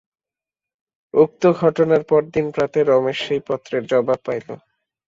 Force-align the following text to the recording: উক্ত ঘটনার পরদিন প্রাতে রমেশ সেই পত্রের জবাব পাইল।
উক্ত 1.13 1.43
ঘটনার 1.59 2.01
পরদিন 2.03 2.45
প্রাতে 2.55 2.79
রমেশ 2.83 3.17
সেই 3.25 3.41
পত্রের 3.47 3.83
জবাব 3.91 4.19
পাইল। 4.25 4.47